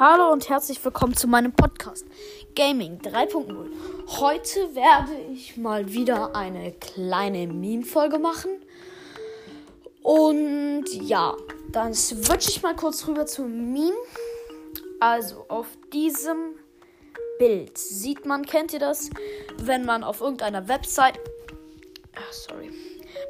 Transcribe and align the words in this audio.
Hallo 0.00 0.32
und 0.32 0.48
herzlich 0.48 0.82
willkommen 0.82 1.14
zu 1.14 1.28
meinem 1.28 1.52
Podcast 1.52 2.06
Gaming 2.56 3.00
3.0. 3.02 3.68
Heute 4.18 4.74
werde 4.74 5.12
ich 5.30 5.58
mal 5.58 5.92
wieder 5.92 6.34
eine 6.34 6.72
kleine 6.72 7.46
Meme-Folge 7.46 8.18
machen. 8.18 8.50
Und 10.02 10.86
ja, 10.90 11.36
dann 11.68 11.92
switch 11.92 12.48
ich 12.48 12.62
mal 12.62 12.74
kurz 12.74 13.06
rüber 13.06 13.26
zu 13.26 13.42
Meme. 13.42 13.92
Also 15.00 15.44
auf 15.48 15.66
diesem 15.92 16.54
Bild 17.38 17.76
sieht 17.76 18.24
man, 18.24 18.46
kennt 18.46 18.72
ihr 18.72 18.80
das? 18.80 19.10
Wenn 19.58 19.84
man 19.84 20.02
auf 20.02 20.22
irgendeiner 20.22 20.66
Website, 20.66 21.20
ach, 22.16 22.32
sorry, 22.32 22.70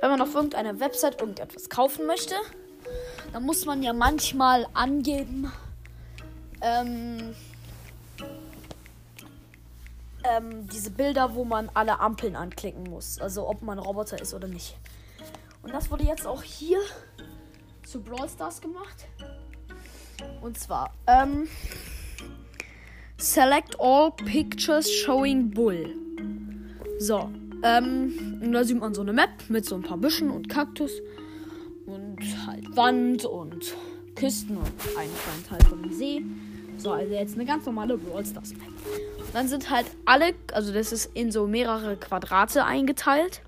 wenn 0.01 0.11
man 0.11 0.21
auf 0.21 0.37
irgendeiner 0.37 0.79
Website 0.79 1.21
irgendetwas 1.21 1.69
kaufen 1.69 2.07
möchte, 2.07 2.37
dann 3.33 3.43
muss 3.43 3.67
man 3.67 3.83
ja 3.83 3.93
manchmal 3.93 4.69
angeben, 4.73 5.51
ähm, 6.61 7.35
ähm, 10.25 10.69
diese 10.69 10.91
Bilder, 10.91 11.35
wo 11.35 11.45
man 11.45 11.71
alle 11.75 12.01
Ampeln 12.01 12.37
anklicken 12.37 12.85
muss. 12.85 13.19
Also 13.21 13.49
ob 13.49 13.63
man 13.63 13.79
Roboter 13.79 14.21
ist 14.21 14.35
oder 14.35 14.49
nicht. 14.49 14.77
Und 15.63 15.73
das 15.73 15.91
wurde 15.91 16.05
jetzt 16.05 16.27
auch 16.27 16.43
hier 16.43 16.79
zu 17.85 18.01
Brawl 18.01 18.29
Stars 18.29 18.61
gemacht. 18.61 19.07
Und 20.41 20.59
zwar, 20.59 20.93
ähm, 21.07 21.49
Select 23.21 23.79
all 23.79 24.13
pictures 24.13 24.91
showing 24.91 25.51
Bull. 25.51 25.95
So, 26.99 27.31
ähm, 27.63 28.41
und 28.43 28.53
da 28.53 28.65
sieht 28.65 28.79
man 28.79 28.95
so 28.95 29.03
eine 29.03 29.13
Map 29.13 29.29
mit 29.49 29.67
so 29.67 29.75
ein 29.75 29.83
paar 29.83 29.99
Büschen 29.99 30.31
und 30.31 30.49
Kaktus 30.49 30.91
und 31.85 32.19
halt 32.47 32.65
Wand 32.75 33.27
und 33.27 33.75
Küsten 34.15 34.57
und 34.57 34.71
einen 34.99 35.15
kleinen 35.15 35.45
Teil 35.47 35.61
von 35.69 35.83
dem 35.83 35.93
See. 35.93 36.23
So, 36.81 36.93
also 36.93 37.13
jetzt 37.13 37.35
eine 37.35 37.45
ganz 37.45 37.67
normale 37.67 37.99
Brawl 37.99 38.25
Stars 38.25 38.55
Map. 38.55 38.69
Dann 39.35 39.49
sind 39.49 39.69
halt 39.69 39.85
alle, 40.07 40.33
also 40.55 40.73
das 40.73 40.93
ist 40.93 41.15
in 41.15 41.31
so 41.31 41.47
mehrere 41.47 41.99
Quadrate 41.99 42.65
eingeteilt. 42.65 43.43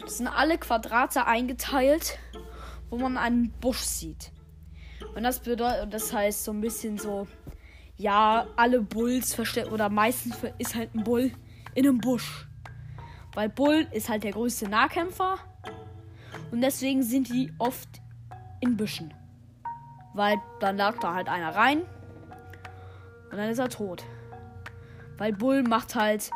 Das 0.00 0.18
sind 0.18 0.28
alle 0.28 0.58
Quadrate 0.58 1.26
eingeteilt, 1.26 2.20
wo 2.88 2.98
man 2.98 3.16
einen 3.16 3.50
Busch 3.60 3.80
sieht. 3.80 4.30
Und 5.16 5.24
das 5.24 5.40
bedeutet, 5.40 5.92
das 5.92 6.12
heißt 6.12 6.44
so 6.44 6.52
ein 6.52 6.60
bisschen 6.60 6.98
so, 6.98 7.26
ja, 7.96 8.46
alle 8.54 8.80
Bulls 8.80 9.34
verstecken 9.34 9.72
oder 9.72 9.88
meistens 9.88 10.36
ist 10.58 10.76
halt 10.76 10.94
ein 10.94 11.02
Bull 11.02 11.32
in 11.74 11.84
einem 11.84 11.98
Busch. 11.98 12.46
Weil 13.34 13.48
Bull 13.48 13.88
ist 13.90 14.08
halt 14.08 14.22
der 14.22 14.32
größte 14.32 14.68
Nahkämpfer 14.68 15.38
und 16.52 16.60
deswegen 16.60 17.02
sind 17.02 17.28
die 17.28 17.52
oft 17.58 17.88
in 18.60 18.76
Büschen. 18.76 19.12
Weil 20.14 20.36
dann 20.60 20.76
lag 20.76 21.00
da 21.00 21.14
halt 21.14 21.28
einer 21.28 21.56
rein 21.56 21.82
und 23.32 23.38
dann 23.38 23.48
ist 23.48 23.58
er 23.58 23.70
tot. 23.70 24.04
Weil 25.16 25.32
Bull 25.32 25.62
macht 25.62 25.94
halt, 25.94 26.30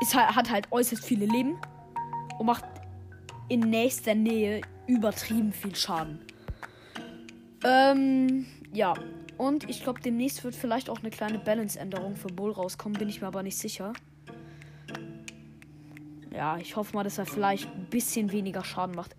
ist 0.00 0.14
halt, 0.14 0.36
hat 0.36 0.50
halt 0.50 0.70
äußerst 0.70 1.04
viele 1.04 1.26
Leben 1.26 1.58
und 2.38 2.46
macht 2.46 2.64
in 3.48 3.60
nächster 3.60 4.14
Nähe 4.14 4.62
übertrieben 4.86 5.52
viel 5.52 5.74
Schaden. 5.74 6.20
Ähm, 7.64 8.46
ja. 8.72 8.94
Und 9.36 9.68
ich 9.68 9.82
glaube, 9.82 10.00
demnächst 10.00 10.44
wird 10.44 10.54
vielleicht 10.54 10.88
auch 10.90 11.00
eine 11.00 11.10
kleine 11.10 11.38
Balance-Änderung 11.38 12.14
für 12.14 12.28
Bull 12.28 12.52
rauskommen, 12.52 12.98
bin 12.98 13.08
ich 13.08 13.20
mir 13.22 13.26
aber 13.26 13.42
nicht 13.42 13.58
sicher. 13.58 13.92
Ja, 16.30 16.58
ich 16.58 16.76
hoffe 16.76 16.94
mal, 16.94 17.02
dass 17.02 17.18
er 17.18 17.26
vielleicht 17.26 17.66
ein 17.74 17.86
bisschen 17.86 18.30
weniger 18.32 18.62
Schaden 18.62 18.94
macht. 18.94 19.16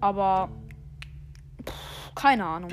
Aber 0.00 0.50
pff, 1.64 2.14
keine 2.14 2.44
Ahnung. 2.44 2.72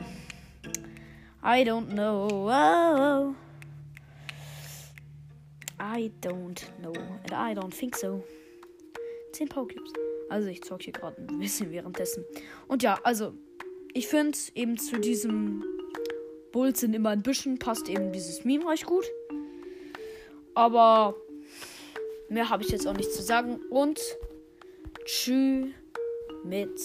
I 1.45 1.65
don't 1.65 1.89
know. 1.89 2.27
Oh. 2.49 3.35
I 5.77 6.11
don't 6.21 6.63
know. 6.81 6.93
And 7.23 7.33
I 7.33 7.53
don't 7.53 7.73
think 7.73 7.97
so. 7.97 8.23
10 9.33 9.49
Pokéclips. 9.49 9.91
Also 10.29 10.47
ich 10.47 10.63
zocke 10.63 10.85
hier 10.85 10.93
gerade 10.93 11.21
ein 11.21 11.39
bisschen 11.39 11.71
währenddessen. 11.71 12.23
Und 12.67 12.81
ja, 12.81 12.97
also 13.03 13.33
ich 13.93 14.07
finde 14.07 14.37
eben 14.55 14.77
zu 14.77 14.99
diesem 14.99 15.63
Bulls 16.53 16.79
sind 16.79 16.93
immer 16.93 17.09
ein 17.09 17.23
bisschen 17.23 17.59
passt 17.59 17.89
eben 17.89 18.13
dieses 18.13 18.45
Meme 18.45 18.69
recht 18.69 18.85
gut. 18.85 19.05
Aber 20.55 21.15
mehr 22.29 22.49
habe 22.49 22.63
ich 22.63 22.69
jetzt 22.69 22.87
auch 22.87 22.95
nicht 22.95 23.11
zu 23.11 23.21
sagen. 23.21 23.59
Und 23.69 23.99
tschüss 25.03 25.67
mit 26.45 26.79